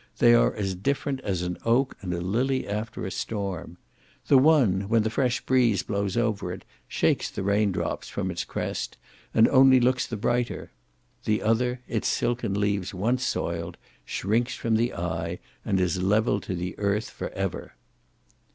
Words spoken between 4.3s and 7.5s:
one, when the fresh breeze blows over it, shakes the